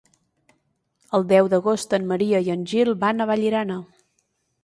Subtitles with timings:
[1.17, 3.77] El deu d'agost en Maria i en Gil van a Vallirana.